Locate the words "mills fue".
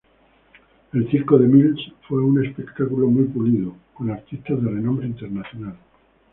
1.47-2.23